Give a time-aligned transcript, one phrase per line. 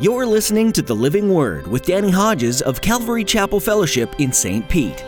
[0.00, 4.68] You're listening to The Living Word with Danny Hodges of Calvary Chapel Fellowship in St.
[4.68, 4.90] Pete.
[4.90, 5.00] We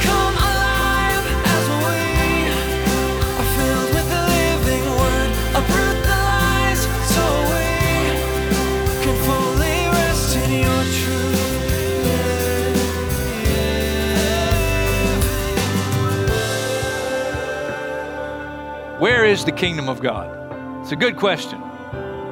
[0.00, 2.48] come alive as we
[3.36, 5.30] are filled with the living word.
[5.60, 6.80] Uproot the lies
[7.12, 7.68] so we
[9.04, 11.36] can fully rest in your truth.
[18.98, 20.41] Where is the kingdom of God?
[20.92, 21.58] It's a good question.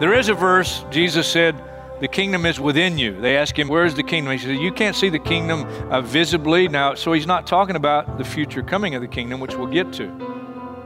[0.00, 1.56] There is a verse, Jesus said,
[1.98, 3.18] the kingdom is within you.
[3.18, 4.32] They ask him, Where is the kingdom?
[4.32, 6.68] He said, You can't see the kingdom uh, visibly.
[6.68, 9.94] Now, so he's not talking about the future coming of the kingdom, which we'll get
[9.94, 10.08] to.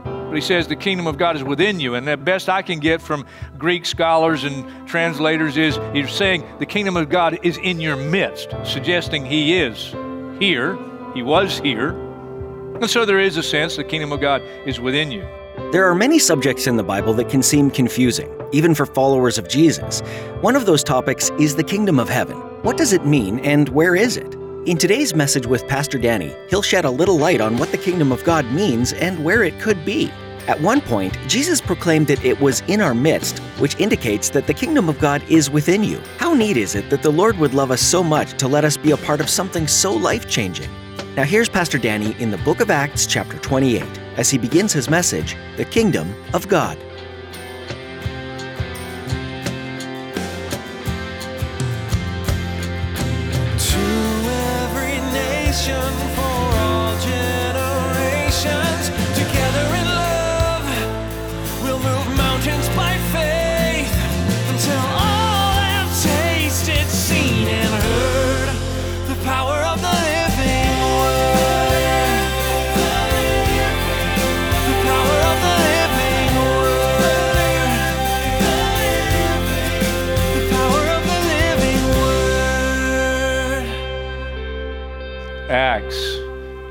[0.05, 1.95] But he says, The kingdom of God is within you.
[1.95, 3.25] And the best I can get from
[3.57, 8.55] Greek scholars and translators is he's saying, The kingdom of God is in your midst,
[8.63, 9.93] suggesting he is
[10.39, 10.77] here.
[11.13, 11.89] He was here.
[11.89, 15.27] And so there is a sense the kingdom of God is within you.
[15.71, 19.47] There are many subjects in the Bible that can seem confusing, even for followers of
[19.47, 20.01] Jesus.
[20.41, 22.37] One of those topics is the kingdom of heaven.
[22.61, 24.33] What does it mean and where is it?
[24.65, 28.11] In today's message with Pastor Danny, he'll shed a little light on what the kingdom
[28.11, 30.11] of God means and where it could be.
[30.47, 34.53] At one point, Jesus proclaimed that it was in our midst, which indicates that the
[34.53, 36.01] kingdom of God is within you.
[36.17, 38.77] How neat is it that the Lord would love us so much to let us
[38.77, 40.69] be a part of something so life changing?
[41.15, 43.83] Now, here's Pastor Danny in the book of Acts, chapter 28,
[44.17, 46.77] as he begins his message The Kingdom of God.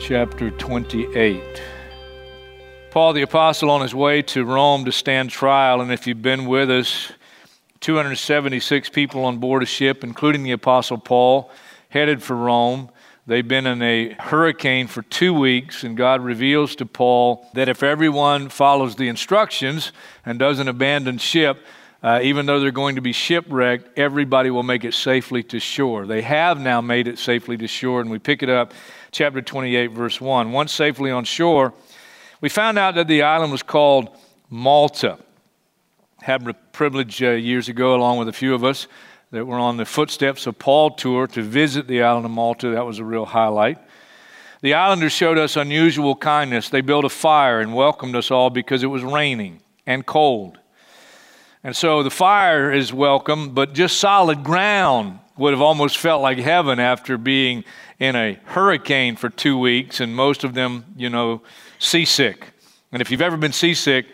[0.07, 1.63] Chapter 28.
[2.91, 6.45] Paul the Apostle on his way to Rome to stand trial, and if you've been
[6.45, 7.11] with us,
[7.81, 11.51] 276 people on board a ship, including the Apostle Paul,
[11.89, 12.91] headed for Rome.
[13.27, 17.83] They've been in a hurricane for two weeks, and God reveals to Paul that if
[17.83, 19.91] everyone follows the instructions
[20.27, 21.65] and doesn't abandon ship,
[22.05, 26.05] uh, even though they're going to be shipwrecked, everybody will make it safely to shore.
[26.05, 28.75] They have now made it safely to shore, and we pick it up,
[29.11, 30.53] chapter 28, verse 1.
[30.53, 31.73] Once safely on shore,
[32.43, 34.11] we found out that the island was called
[34.51, 35.17] Malta.
[36.21, 38.87] Had the privilege uh, years ago, along with a few of us,
[39.31, 42.69] that were on the footsteps of Paul tour to visit the island of Malta.
[42.69, 43.79] That was a real highlight.
[44.61, 46.69] The islanders showed us unusual kindness.
[46.69, 50.59] They built a fire and welcomed us all because it was raining and cold.
[51.65, 56.37] And so the fire is welcome, but just solid ground would have almost felt like
[56.37, 57.65] heaven after being
[57.99, 61.41] in a hurricane for two weeks, and most of them, you know,
[61.79, 62.49] seasick.
[62.93, 64.05] And if you've ever been seasick,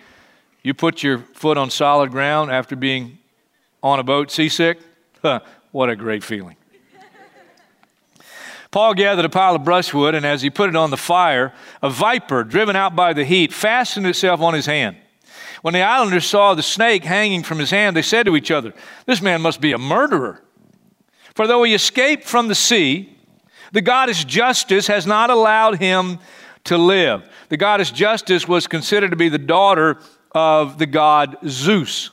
[0.62, 3.19] you put your foot on solid ground after being
[3.83, 4.78] on a boat seasick.
[5.21, 5.41] Huh,
[5.72, 6.55] what a great feeling.
[8.71, 11.53] Paul gathered a pile of brushwood, and as he put it on the fire,
[11.83, 14.97] a viper, driven out by the heat, fastened itself on his hand.
[15.62, 18.72] When the islanders saw the snake hanging from his hand, they said to each other,
[19.06, 20.43] This man must be a murderer.
[21.34, 23.16] For though he escaped from the sea,
[23.72, 26.19] the goddess Justice has not allowed him
[26.65, 27.28] to live.
[27.48, 29.98] The goddess Justice was considered to be the daughter
[30.32, 32.10] of the god Zeus.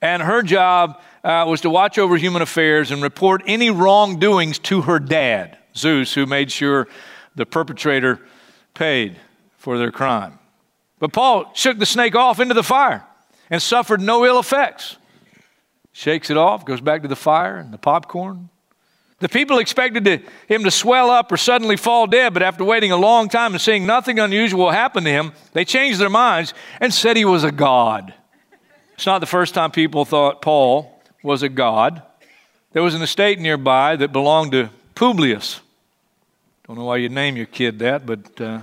[0.00, 4.82] And her job uh, was to watch over human affairs and report any wrongdoings to
[4.82, 6.88] her dad, Zeus, who made sure
[7.34, 8.20] the perpetrator
[8.74, 9.18] paid
[9.56, 10.37] for their crime.
[10.98, 13.04] But Paul shook the snake off into the fire
[13.50, 14.96] and suffered no ill effects.
[15.92, 18.50] Shakes it off, goes back to the fire and the popcorn.
[19.20, 22.92] The people expected to, him to swell up or suddenly fall dead, but after waiting
[22.92, 26.94] a long time and seeing nothing unusual happen to him, they changed their minds and
[26.94, 28.14] said he was a god.
[28.94, 32.02] It's not the first time people thought Paul was a god.
[32.72, 35.60] There was an estate nearby that belonged to Publius.
[36.66, 38.60] Don't know why you'd name your kid that, but uh,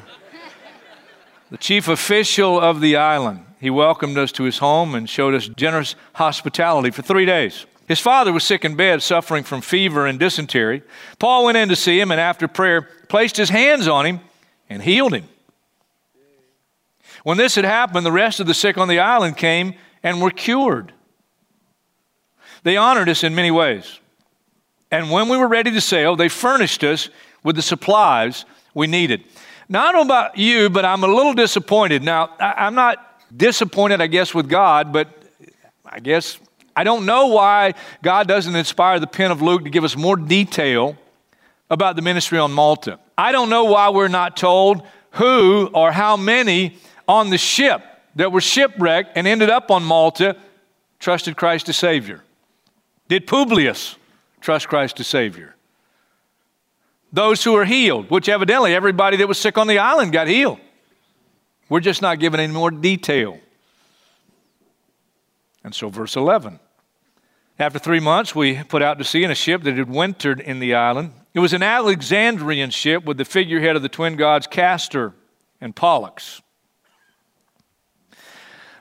[1.49, 3.45] the chief official of the island.
[3.59, 7.65] He welcomed us to his home and showed us generous hospitality for three days.
[7.87, 10.81] His father was sick in bed, suffering from fever and dysentery.
[11.19, 14.19] Paul went in to see him and, after prayer, placed his hands on him
[14.69, 15.27] and healed him.
[17.23, 20.31] When this had happened, the rest of the sick on the island came and were
[20.31, 20.93] cured.
[22.63, 23.99] They honored us in many ways.
[24.91, 27.09] And when we were ready to sail, they furnished us
[27.43, 29.23] with the supplies we needed.
[29.67, 32.03] Now, I don't know about you, but I'm a little disappointed.
[32.03, 35.07] Now, I'm not disappointed, I guess, with God, but
[35.85, 36.37] I guess
[36.75, 37.73] I don't know why
[38.03, 40.97] God doesn't inspire the pen of Luke to give us more detail
[41.69, 42.99] about the ministry on Malta.
[43.17, 46.77] I don't know why we're not told who or how many
[47.07, 47.81] on the ship
[48.15, 50.35] that were shipwrecked and ended up on Malta
[50.99, 52.23] trusted Christ as Savior.
[53.07, 53.95] Did Publius
[54.41, 55.54] trust Christ as Savior?
[57.13, 60.59] Those who are healed, which evidently everybody that was sick on the island got healed.
[61.69, 63.39] We're just not given any more detail.
[65.63, 66.59] And so, verse 11.
[67.57, 70.59] After three months, we put out to sea in a ship that had wintered in
[70.59, 71.13] the island.
[71.33, 75.13] It was an Alexandrian ship with the figurehead of the twin gods Castor
[75.61, 76.41] and Pollux.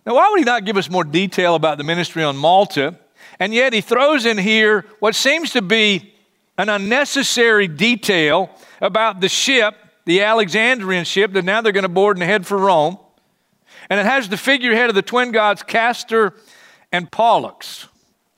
[0.04, 2.98] Now, why would he not give us more detail about the ministry on Malta?
[3.38, 6.13] And yet, he throws in here what seems to be
[6.56, 9.74] an unnecessary detail about the ship,
[10.04, 12.98] the Alexandrian ship, that now they're going to board and head for Rome.
[13.90, 16.34] And it has the figurehead of the twin gods Castor
[16.92, 17.88] and Pollux.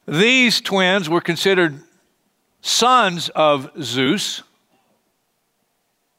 [0.06, 1.80] These twins were considered
[2.60, 4.42] sons of Zeus.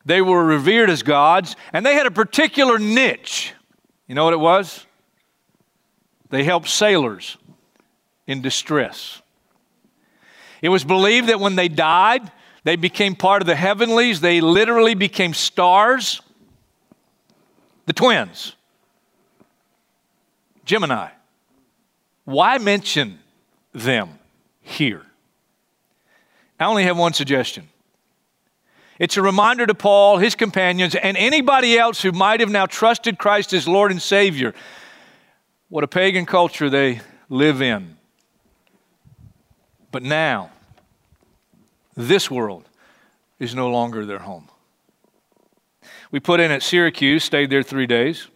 [0.06, 3.54] They were revered as gods, and they had a particular niche.
[4.08, 4.86] You know what it was?
[6.30, 7.38] They helped sailors
[8.26, 9.22] in distress.
[10.62, 12.32] It was believed that when they died,
[12.64, 14.22] they became part of the heavenlies.
[14.22, 16.22] They literally became stars.
[17.86, 18.56] The twins,
[20.66, 21.10] Gemini.
[22.26, 23.20] Why mention
[23.74, 24.20] them
[24.60, 25.04] here?
[26.60, 27.70] I only have one suggestion.
[29.00, 33.18] It's a reminder to Paul, his companions, and anybody else who might have now trusted
[33.18, 34.54] Christ as Lord and Savior
[35.70, 37.97] what a pagan culture they live in.
[39.98, 40.52] But now,
[41.96, 42.70] this world
[43.40, 44.48] is no longer their home.
[46.12, 48.28] We put in at Syracuse, stayed there three days.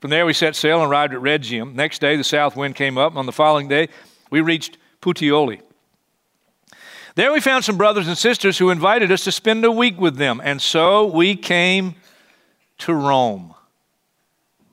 [0.00, 1.76] From there, we set sail and arrived at Rhegium.
[1.76, 3.14] Next day, the south wind came up.
[3.14, 3.90] On the following day,
[4.28, 5.60] we reached Puteoli.
[7.14, 10.16] There, we found some brothers and sisters who invited us to spend a week with
[10.16, 11.94] them, and so we came
[12.78, 13.54] to Rome.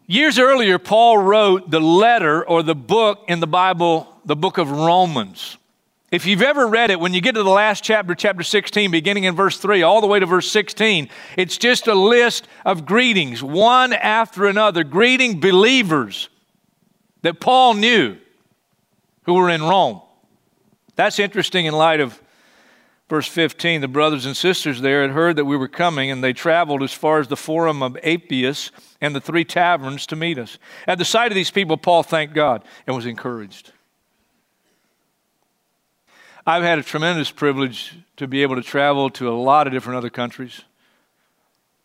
[0.07, 4.71] Years earlier, Paul wrote the letter or the book in the Bible, the book of
[4.71, 5.57] Romans.
[6.11, 9.25] If you've ever read it, when you get to the last chapter, chapter 16, beginning
[9.25, 11.07] in verse 3, all the way to verse 16,
[11.37, 16.29] it's just a list of greetings, one after another, greeting believers
[17.21, 18.17] that Paul knew
[19.23, 20.01] who were in Rome.
[20.95, 22.19] That's interesting in light of
[23.07, 23.81] verse 15.
[23.81, 26.93] The brothers and sisters there had heard that we were coming, and they traveled as
[26.93, 30.57] far as the Forum of Appius and the three taverns to meet us.
[30.87, 33.73] At the sight of these people, Paul thanked God and was encouraged.
[36.49, 39.97] I've had a tremendous privilege to be able to travel to a lot of different
[39.97, 40.61] other countries.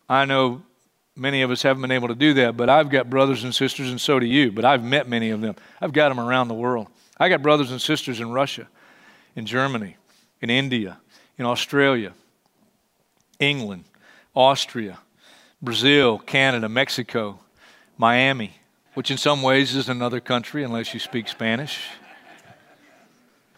[0.09, 0.63] I know
[1.15, 3.91] many of us haven't been able to do that, but I've got brothers and sisters,
[3.91, 4.51] and so do you.
[4.51, 5.55] But I've met many of them.
[5.83, 6.87] I've got them around the world.
[7.21, 8.67] I got brothers and sisters in Russia,
[9.37, 9.99] in Germany,
[10.41, 10.97] in India,
[11.37, 12.15] in Australia,
[13.39, 13.85] England,
[14.35, 14.99] Austria,
[15.61, 17.39] Brazil, Canada, Mexico,
[17.99, 18.55] Miami,
[18.95, 21.83] which in some ways is another country unless you speak Spanish.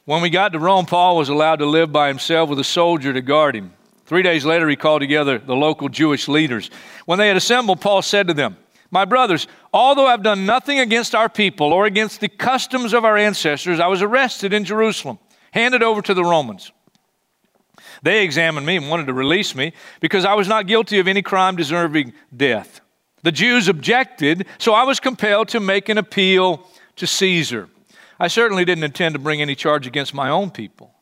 [0.07, 3.13] When we got to Rome, Paul was allowed to live by himself with a soldier
[3.13, 3.73] to guard him.
[4.05, 6.71] Three days later, he called together the local Jewish leaders.
[7.07, 8.57] When they had assembled, Paul said to them,
[8.93, 13.17] My brothers, although I've done nothing against our people or against the customs of our
[13.17, 15.19] ancestors, I was arrested in Jerusalem,
[15.51, 16.71] handed over to the Romans.
[18.05, 21.23] They examined me and wanted to release me because I was not guilty of any
[21.23, 22.81] crime deserving death.
[23.25, 27.69] The Jews objected, so I was compelled to make an appeal to Caesar.
[28.19, 30.95] I certainly didn't intend to bring any charge against my own people.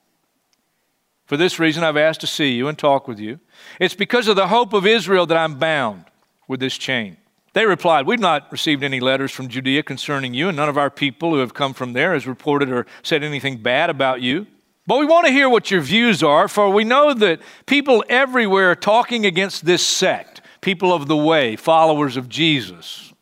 [1.26, 3.40] For this reason, I've asked to see you and talk with you.
[3.80, 6.04] It's because of the hope of Israel that I'm bound
[6.48, 7.16] with this chain.
[7.54, 10.90] They replied, We've not received any letters from Judea concerning you, and none of our
[10.90, 14.46] people who have come from there has reported or said anything bad about you.
[14.86, 18.72] But we want to hear what your views are, for we know that people everywhere
[18.72, 23.13] are talking against this sect, people of the way, followers of Jesus.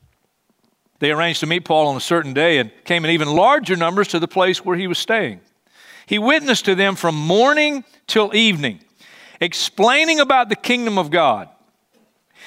[1.03, 4.07] They arranged to meet Paul on a certain day and came in even larger numbers
[4.09, 5.41] to the place where he was staying.
[6.07, 8.79] He witnessed to them from morning till evening,
[9.41, 11.49] explaining about the kingdom of God.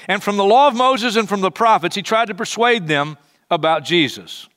[0.08, 3.18] And from the law of Moses and from the prophets, he tried to persuade them
[3.52, 4.48] about Jesus.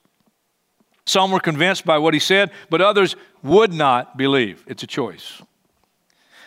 [1.04, 4.62] Some were convinced by what he said, but others would not believe.
[4.68, 5.42] It's a choice.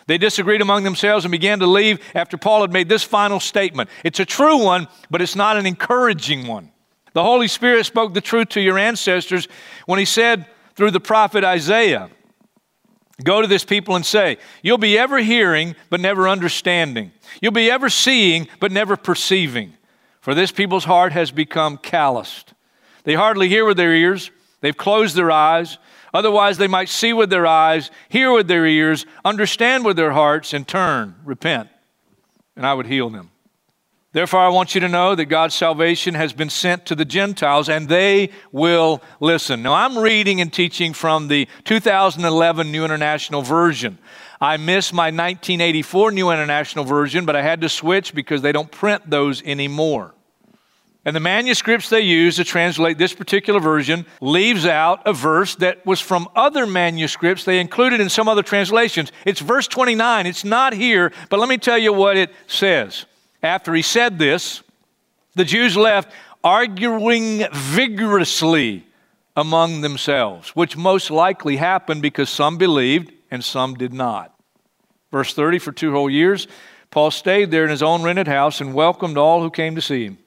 [0.07, 3.89] They disagreed among themselves and began to leave after Paul had made this final statement.
[4.05, 6.70] It's a true one, but it's not an encouraging one.
[7.13, 9.47] The Holy Spirit spoke the truth to your ancestors
[9.85, 12.09] when He said through the prophet Isaiah,
[13.23, 17.11] Go to this people and say, You'll be ever hearing, but never understanding.
[17.41, 19.73] You'll be ever seeing, but never perceiving.
[20.21, 22.53] For this people's heart has become calloused.
[23.03, 25.77] They hardly hear with their ears, they've closed their eyes.
[26.13, 30.53] Otherwise, they might see with their eyes, hear with their ears, understand with their hearts,
[30.53, 31.69] and turn, repent,
[32.57, 33.30] and I would heal them.
[34.13, 37.69] Therefore, I want you to know that God's salvation has been sent to the Gentiles
[37.69, 39.63] and they will listen.
[39.63, 43.97] Now, I'm reading and teaching from the 2011 New International Version.
[44.41, 48.69] I miss my 1984 New International Version, but I had to switch because they don't
[48.69, 50.13] print those anymore.
[51.05, 55.85] And the manuscripts they use to translate this particular version leaves out a verse that
[55.85, 59.11] was from other manuscripts they included in some other translations.
[59.25, 60.27] It's verse 29.
[60.27, 63.05] It's not here, but let me tell you what it says.
[63.43, 64.61] After he said this,
[65.35, 66.11] the Jews left
[66.43, 68.85] arguing vigorously
[69.35, 74.35] among themselves, which most likely happened because some believed and some did not.
[75.11, 76.47] Verse 30 For two whole years,
[76.89, 80.05] Paul stayed there in his own rented house and welcomed all who came to see
[80.05, 80.17] him.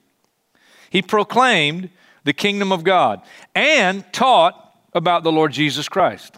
[0.90, 1.90] He proclaimed
[2.25, 3.21] the kingdom of God
[3.54, 4.61] and taught
[4.94, 6.37] about the Lord Jesus Christ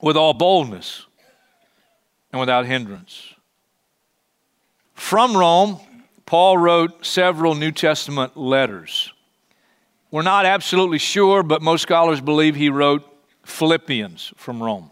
[0.00, 1.06] with all boldness
[2.32, 3.32] and without hindrance.
[4.92, 5.80] From Rome,
[6.26, 9.12] Paul wrote several New Testament letters.
[10.10, 13.04] We're not absolutely sure, but most scholars believe he wrote
[13.44, 14.90] Philippians from Rome.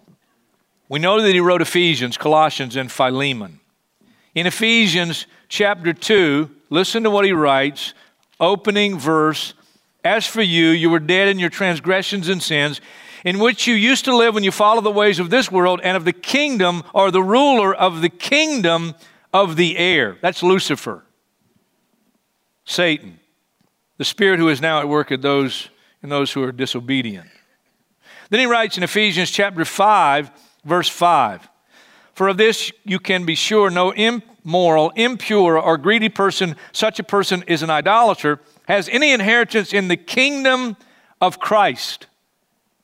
[0.89, 3.59] We know that he wrote Ephesians, Colossians, and Philemon.
[4.35, 7.95] In Ephesians chapter 2, listen to what he writes,
[8.39, 9.55] opening verse
[10.05, 12.81] As for you, you were dead in your transgressions and sins,
[13.25, 15.97] in which you used to live when you followed the ways of this world and
[15.97, 18.95] of the kingdom or the ruler of the kingdom
[19.33, 20.19] of the air.
[20.21, 21.04] That's Lucifer.
[22.65, 23.21] Satan,
[23.99, 25.69] the spirit who is now at work at those
[26.03, 27.29] in those who are disobedient.
[28.29, 30.31] Then he writes in Ephesians chapter 5,
[30.65, 31.49] verse 5
[32.13, 37.05] For of this you can be sure no immoral, impure, or greedy person, such a
[37.05, 40.77] person is an idolater, has any inheritance in the kingdom
[41.21, 42.07] of Christ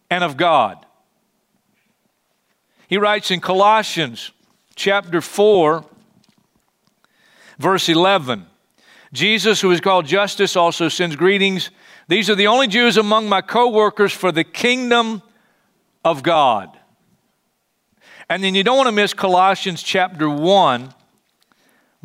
[0.08, 0.84] and of God.
[2.88, 4.32] He writes in Colossians
[4.74, 5.84] chapter 4,
[7.58, 8.46] verse 11
[9.12, 11.70] Jesus, who is called Justus, also sends greetings.
[12.08, 15.22] These are the only Jews among my co workers for the kingdom
[16.04, 16.76] of God.
[18.28, 20.94] And then you don't want to miss Colossians chapter 1,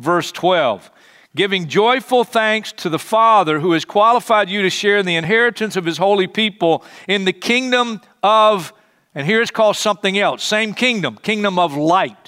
[0.00, 0.90] verse 12.
[1.36, 5.76] Giving joyful thanks to the Father who has qualified you to share in the inheritance
[5.76, 8.72] of his holy people in the kingdom of,
[9.14, 12.25] and here it's called something else, same kingdom, kingdom of light.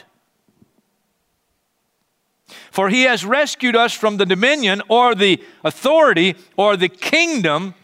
[2.78, 7.74] For he has rescued us from the dominion or the authority or the kingdom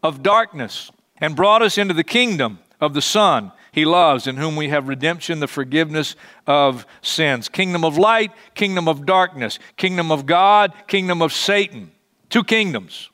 [0.00, 4.54] of darkness and brought us into the kingdom of the Son he loves, in whom
[4.54, 6.14] we have redemption, the forgiveness
[6.46, 7.48] of sins.
[7.48, 11.90] Kingdom of light, kingdom of darkness, kingdom of God, kingdom of Satan.
[12.30, 13.10] Two kingdoms.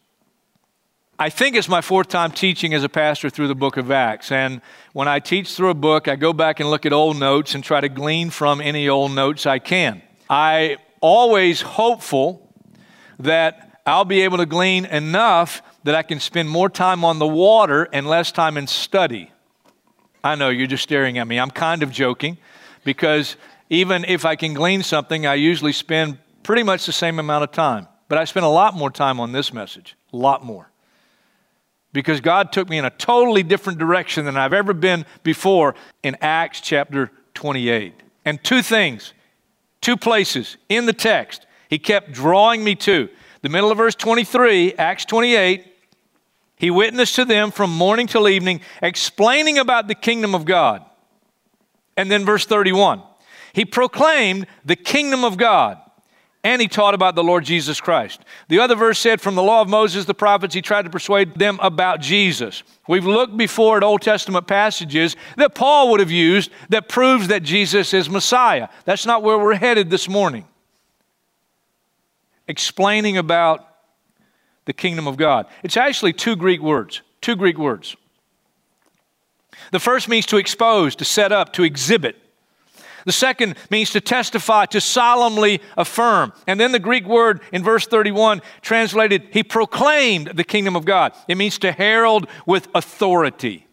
[1.18, 4.30] I think it's my fourth time teaching as a pastor through the book of Acts.
[4.30, 4.60] And
[4.92, 7.64] when I teach through a book, I go back and look at old notes and
[7.64, 10.02] try to glean from any old notes I can.
[10.28, 12.52] I always hopeful
[13.18, 17.26] that I'll be able to glean enough that I can spend more time on the
[17.26, 19.30] water and less time in study.
[20.22, 21.38] I know you're just staring at me.
[21.38, 22.38] I'm kind of joking
[22.84, 23.36] because
[23.70, 27.52] even if I can glean something, I usually spend pretty much the same amount of
[27.52, 27.88] time.
[28.08, 30.68] But I spent a lot more time on this message, a lot more.
[31.92, 36.16] Because God took me in a totally different direction than I've ever been before in
[36.20, 37.94] Acts chapter 28.
[38.24, 39.12] And two things
[39.80, 43.08] two places in the text he kept drawing me to.
[43.42, 45.66] The middle of verse 23, Acts 28,
[46.56, 50.84] he witnessed to them from morning till evening, explaining about the kingdom of God.
[51.96, 53.02] And then verse 31,
[53.52, 55.78] he proclaimed the kingdom of God
[56.42, 58.20] and he taught about the Lord Jesus Christ.
[58.48, 61.34] The other verse said, From the law of Moses, the prophets, he tried to persuade
[61.34, 62.62] them about Jesus.
[62.88, 67.42] We've looked before at Old Testament passages that Paul would have used that proves that
[67.42, 68.68] Jesus is Messiah.
[68.86, 70.46] That's not where we're headed this morning.
[72.48, 73.66] Explaining about
[74.64, 75.46] the kingdom of God.
[75.62, 77.02] It's actually two Greek words.
[77.20, 77.96] Two Greek words.
[79.72, 82.16] The first means to expose, to set up, to exhibit.
[83.06, 86.32] The second means to testify, to solemnly affirm.
[86.46, 91.12] And then the Greek word in verse 31 translated, he proclaimed the kingdom of God.
[91.28, 93.66] It means to herald with authority.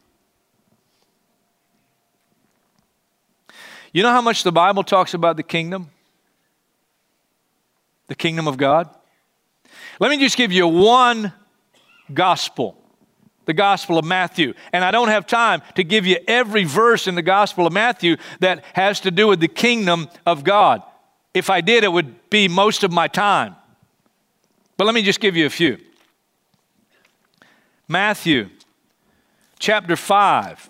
[3.93, 5.89] You know how much the Bible talks about the kingdom?
[8.07, 8.89] The kingdom of God?
[9.99, 11.33] Let me just give you one
[12.13, 12.77] gospel
[13.47, 14.53] the Gospel of Matthew.
[14.71, 18.17] And I don't have time to give you every verse in the Gospel of Matthew
[18.41, 20.83] that has to do with the kingdom of God.
[21.33, 23.55] If I did, it would be most of my time.
[24.75, 25.79] But let me just give you a few.
[27.87, 28.49] Matthew
[29.59, 30.69] chapter 5,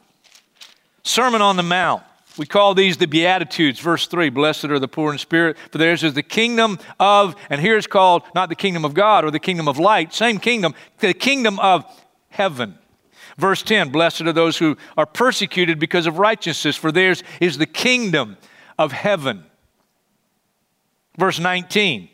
[1.04, 2.04] Sermon on the Mount.
[2.38, 3.80] We call these the Beatitudes.
[3.80, 7.60] Verse 3 Blessed are the poor in spirit, for theirs is the kingdom of, and
[7.60, 10.76] here it's called not the kingdom of God or the kingdom of light, same kingdom,
[11.00, 11.84] the kingdom of
[12.38, 12.78] heaven.
[13.38, 17.66] Verse 10 Blessed are those who are persecuted because of righteousness, for theirs is the
[17.66, 18.38] kingdom
[18.78, 19.44] of heaven.
[21.18, 22.10] Verse 19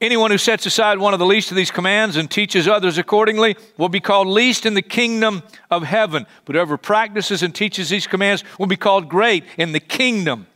[0.00, 3.54] Anyone who sets aside one of the least of these commands and teaches others accordingly
[3.78, 6.26] will be called least in the kingdom of heaven.
[6.44, 10.48] But whoever practices and teaches these commands will be called great in the kingdom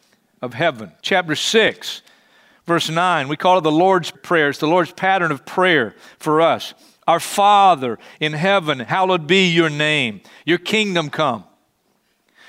[0.42, 0.90] of heaven.
[1.00, 2.02] Chapter 6,
[2.66, 4.50] verse 9, we call it the Lord's Prayer.
[4.50, 6.74] It's the Lord's pattern of prayer for us.
[7.06, 10.20] Our Father in heaven, hallowed be your name.
[10.44, 11.44] Your kingdom come.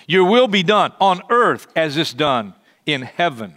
[0.07, 2.53] Your will be done on earth as it's done
[2.85, 3.55] in heaven.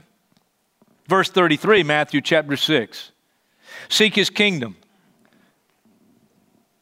[1.06, 3.12] Verse 33, Matthew chapter 6.
[3.88, 4.76] Seek his kingdom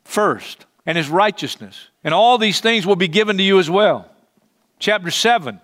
[0.05, 4.11] first and his righteousness, and all these things will be given to you as well.
[4.79, 5.61] Chapter 7,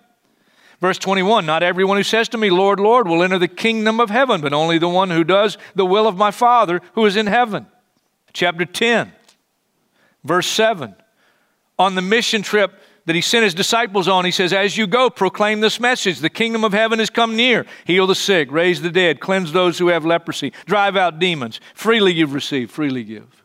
[0.81, 4.09] verse 21 Not everyone who says to me, Lord, Lord, will enter the kingdom of
[4.09, 7.27] heaven, but only the one who does the will of my Father who is in
[7.27, 7.67] heaven.
[8.33, 9.13] Chapter 10,
[10.23, 10.95] verse 7
[11.79, 12.73] On the mission trip
[13.05, 16.29] that he sent his disciples on, he says, As you go, proclaim this message the
[16.29, 17.65] kingdom of heaven has come near.
[17.85, 21.61] Heal the sick, raise the dead, cleanse those who have leprosy, drive out demons.
[21.75, 23.43] Freely you've received, freely give.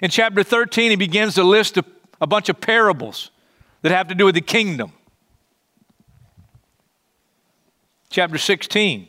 [0.00, 1.84] In chapter 13, he begins to list a,
[2.20, 3.30] a bunch of parables
[3.82, 4.92] that have to do with the kingdom.
[8.10, 9.08] Chapter 16,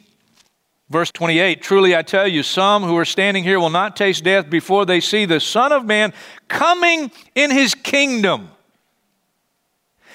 [0.90, 4.50] Verse 28 Truly I tell you, some who are standing here will not taste death
[4.50, 6.14] before they see the Son of Man
[6.48, 8.50] coming in his kingdom.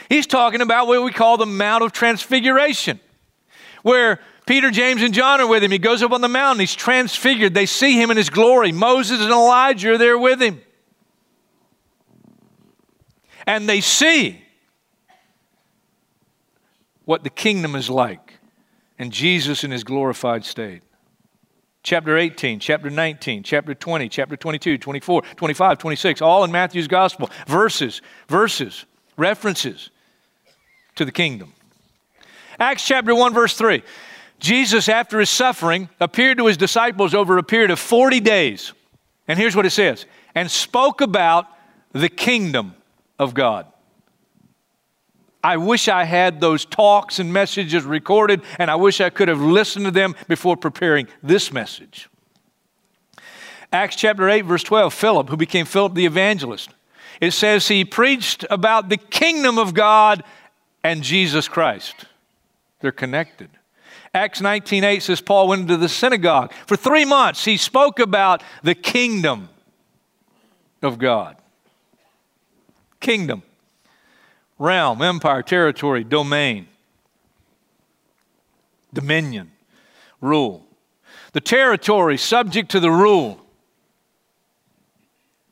[0.08, 3.00] He's talking about what we call the Mount of Transfiguration,
[3.82, 5.70] where Peter, James, and John are with him.
[5.70, 7.54] He goes up on the mountain, he's transfigured.
[7.54, 8.72] They see him in his glory.
[8.72, 10.60] Moses and Elijah are there with him.
[13.46, 14.42] And they see
[17.04, 18.23] what the kingdom is like
[19.04, 20.80] and Jesus in his glorified state.
[21.82, 27.28] Chapter 18, chapter 19, chapter 20, chapter 22, 24, 25, 26, all in Matthew's gospel.
[27.46, 28.86] Verses, verses,
[29.18, 29.90] references
[30.94, 31.52] to the kingdom.
[32.58, 33.82] Acts chapter 1, verse 3.
[34.38, 38.72] Jesus, after his suffering, appeared to his disciples over a period of 40 days.
[39.28, 41.46] And here's what it says and spoke about
[41.92, 42.74] the kingdom
[43.18, 43.66] of God.
[45.44, 49.42] I wish I had those talks and messages recorded, and I wish I could have
[49.42, 52.08] listened to them before preparing this message.
[53.70, 56.70] Acts chapter 8, verse 12 Philip, who became Philip the evangelist,
[57.20, 60.24] it says he preached about the kingdom of God
[60.82, 62.06] and Jesus Christ.
[62.80, 63.50] They're connected.
[64.14, 66.52] Acts 19:8 says Paul went into the synagogue.
[66.66, 69.50] For 3 months he spoke about the kingdom
[70.82, 71.36] of God.
[73.00, 73.42] Kingdom
[74.58, 76.68] realm, empire, territory, domain,
[78.92, 79.50] dominion,
[80.20, 80.66] rule.
[81.32, 83.40] The territory subject to the rule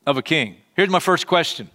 [0.06, 0.56] of a king.
[0.74, 1.70] Here's my first question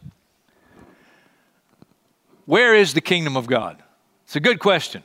[2.45, 3.81] Where is the kingdom of God?
[4.25, 5.03] It's a good question.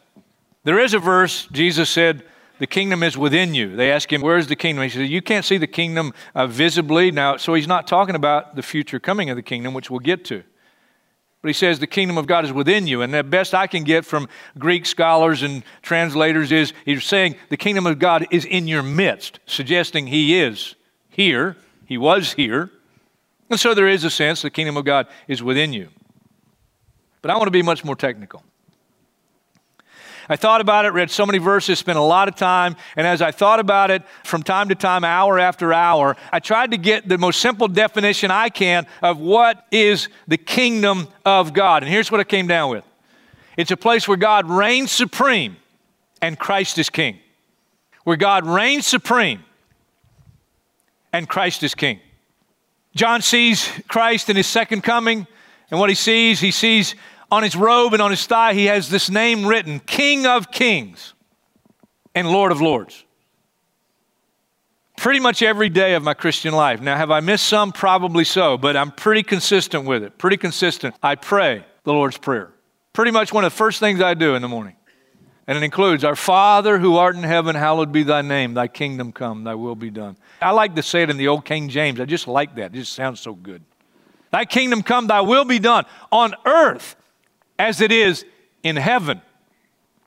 [0.65, 2.25] There is a verse, Jesus said,
[2.63, 3.75] the kingdom is within you.
[3.75, 4.85] They ask him, Where's the kingdom?
[4.85, 7.11] He said, You can't see the kingdom uh, visibly.
[7.11, 10.25] Now, so he's not talking about the future coming of the kingdom, which we'll get
[10.27, 10.45] to.
[11.43, 13.03] But he says the kingdom of God is within you.
[13.03, 14.29] And the best I can get from
[14.59, 19.41] Greek scholars and translators is he's saying the kingdom of God is in your midst,
[19.45, 20.77] suggesting he is
[21.09, 21.57] here.
[21.85, 22.71] He was here.
[23.51, 25.89] And so there is a sense the kingdom of God is within you.
[27.21, 28.45] But I want to be much more technical.
[30.29, 33.23] I thought about it, read so many verses, spent a lot of time, and as
[33.23, 37.09] I thought about it from time to time, hour after hour, I tried to get
[37.09, 41.83] the most simple definition I can of what is the kingdom of God.
[41.83, 42.85] And here's what I came down with
[43.57, 45.57] it's a place where God reigns supreme
[46.21, 47.19] and Christ is king.
[48.05, 49.45] Where God reigns supreme
[51.13, 52.01] and Christ is king.
[52.95, 55.27] John sees Christ in his second coming,
[55.71, 56.95] and what he sees, he sees
[57.33, 61.14] on his robe and on his thigh, he has this name written King of Kings
[62.14, 63.07] and Lord of Lords.
[64.99, 66.83] Pretty much every day of my Christian life.
[66.83, 67.73] Now, have I missed some?
[67.73, 70.18] Probably so, but I'm pretty consistent with it.
[70.18, 70.95] Pretty consistent.
[71.03, 72.53] I pray the Lord's Prayer.
[72.92, 74.77] Pretty much one of the first things I do in the morning.
[75.47, 79.11] And it includes, Our Father who art in heaven, hallowed be thy name, thy kingdom
[79.11, 80.18] come, thy will be done.
[80.42, 81.99] I like to say it in the old King James.
[81.99, 82.66] I just like that.
[82.66, 83.62] It just sounds so good.
[84.31, 86.97] Thy kingdom come, thy will be done on earth
[87.59, 88.25] as it is
[88.62, 89.23] in heaven.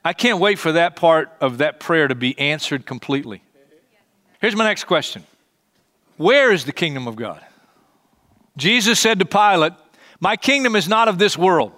[0.03, 3.41] I can't wait for that part of that prayer to be answered completely.
[4.39, 5.23] Here's my next question
[6.17, 7.41] Where is the kingdom of God?
[8.57, 9.73] Jesus said to Pilate,
[10.19, 11.71] My kingdom is not of this world.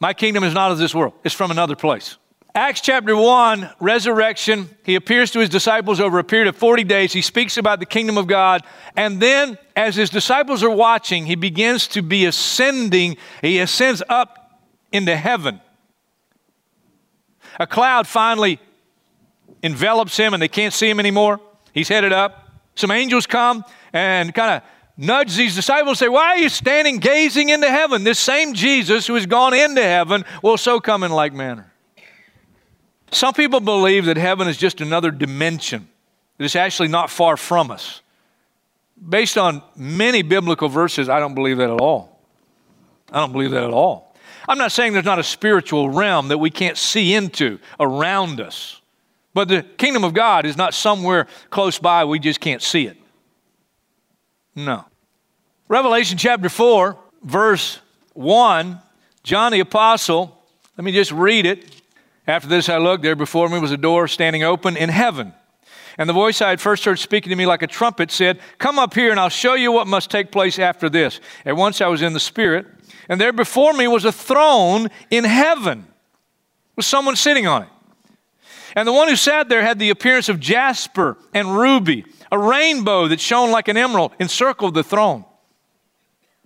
[0.00, 2.16] My kingdom is not of this world, it's from another place.
[2.58, 4.68] Acts chapter 1, resurrection.
[4.82, 7.12] He appears to his disciples over a period of 40 days.
[7.12, 8.64] He speaks about the kingdom of God.
[8.96, 13.16] And then, as his disciples are watching, he begins to be ascending.
[13.42, 15.60] He ascends up into heaven.
[17.60, 18.58] A cloud finally
[19.62, 21.40] envelops him, and they can't see him anymore.
[21.72, 22.50] He's headed up.
[22.74, 27.50] Some angels come and kind of nudge these disciples say, Why are you standing gazing
[27.50, 28.02] into heaven?
[28.02, 31.72] This same Jesus who has gone into heaven will so come in like manner.
[33.10, 35.88] Some people believe that heaven is just another dimension,
[36.36, 38.02] that it's actually not far from us.
[39.08, 42.20] Based on many biblical verses, I don't believe that at all.
[43.12, 44.14] I don't believe that at all.
[44.48, 48.80] I'm not saying there's not a spiritual realm that we can't see into around us,
[49.34, 52.96] but the kingdom of God is not somewhere close by, we just can't see it.
[54.54, 54.84] No.
[55.68, 57.78] Revelation chapter 4, verse
[58.14, 58.80] 1,
[59.22, 60.36] John the Apostle,
[60.76, 61.82] let me just read it.
[62.28, 63.02] After this, I looked.
[63.02, 65.32] There before me was a door standing open in heaven.
[65.96, 68.78] And the voice I had first heard speaking to me like a trumpet said, Come
[68.78, 71.20] up here and I'll show you what must take place after this.
[71.46, 72.66] At once I was in the Spirit,
[73.08, 75.86] and there before me was a throne in heaven
[76.76, 77.68] with someone sitting on it.
[78.76, 82.04] And the one who sat there had the appearance of jasper and ruby.
[82.30, 85.24] A rainbow that shone like an emerald encircled the throne.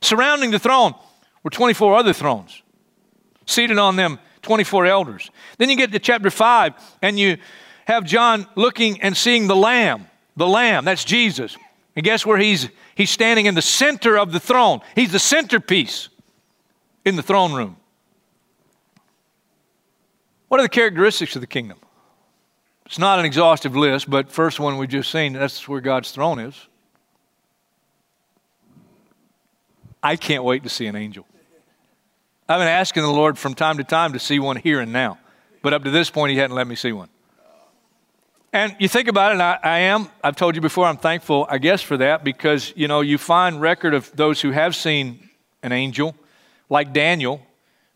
[0.01, 0.95] Surrounding the throne
[1.43, 2.63] were 24 other thrones.
[3.47, 5.31] Seated on them 24 elders.
[5.59, 7.39] Then you get to chapter 5, and you
[7.87, 10.07] have John looking and seeing the Lamb.
[10.37, 11.57] The Lamb, that's Jesus.
[11.97, 12.69] And guess where he's?
[12.95, 14.81] He's standing in the center of the throne.
[14.95, 16.09] He's the centerpiece
[17.05, 17.77] in the throne room.
[20.49, 21.79] What are the characteristics of the kingdom?
[22.85, 26.39] It's not an exhaustive list, but first one we've just seen, that's where God's throne
[26.39, 26.55] is.
[30.03, 31.27] I can't wait to see an angel.
[32.49, 35.19] I've been asking the Lord from time to time to see one here and now,
[35.63, 37.09] but up to this point, He hadn't let me see one.
[38.53, 41.47] And you think about it, and I, I, am, I've told you before, I'm thankful,
[41.49, 45.31] I guess, for that because, you know, you find record of those who have seen
[45.63, 46.15] an angel,
[46.69, 47.41] like Daniel.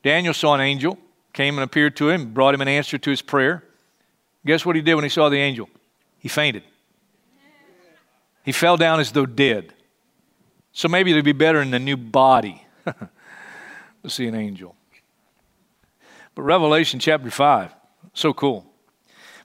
[0.02, 0.98] Daniel saw an angel,
[1.34, 3.64] came and appeared to him, brought him an answer to his prayer.
[4.46, 5.68] Guess what he did when he saw the angel?
[6.20, 6.62] He fainted.
[8.44, 9.74] He fell down as though dead.
[10.72, 12.64] So maybe it'd be better in the new body.
[14.06, 14.76] to see an angel.
[16.34, 17.74] But Revelation chapter 5,
[18.14, 18.64] so cool.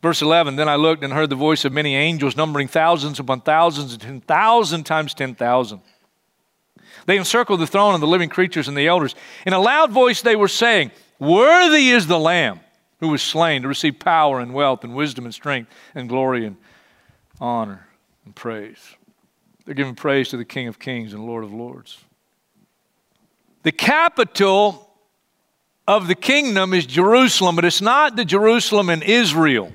[0.01, 3.41] Verse 11 Then I looked and heard the voice of many angels, numbering thousands upon
[3.41, 5.81] thousands, and 10,000 times 10,000.
[7.07, 9.15] They encircled the throne and the living creatures and the elders.
[9.45, 12.59] In a loud voice, they were saying, Worthy is the Lamb
[12.99, 16.57] who was slain to receive power and wealth and wisdom and strength and glory and
[17.39, 17.87] honor
[18.25, 18.95] and praise.
[19.65, 22.03] They're giving praise to the King of Kings and Lord of Lords.
[23.63, 24.89] The capital
[25.87, 29.71] of the kingdom is Jerusalem, but it's not the Jerusalem in Israel.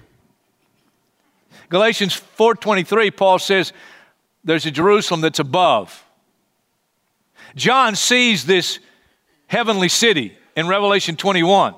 [1.69, 3.73] Galatians 4:23 Paul says
[4.45, 6.05] there's a Jerusalem that's above.
[7.55, 8.79] John sees this
[9.47, 11.75] heavenly city in Revelation 21.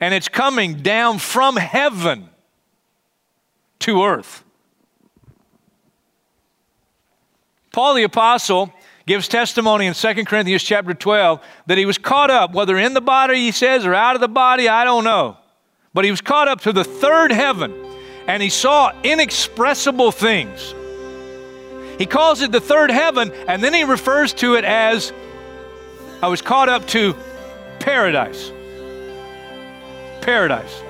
[0.00, 2.28] And it's coming down from heaven
[3.80, 4.42] to earth.
[7.72, 8.72] Paul the apostle
[9.06, 13.00] gives testimony in 2 Corinthians chapter 12 that he was caught up, whether in the
[13.00, 15.36] body, he says, or out of the body, I don't know.
[15.94, 17.74] But he was caught up to the third heaven
[18.26, 20.74] and he saw inexpressible things.
[21.98, 25.12] He calls it the third heaven and then he refers to it as
[26.22, 27.14] I was caught up to
[27.80, 28.52] paradise.
[30.22, 30.80] Paradise.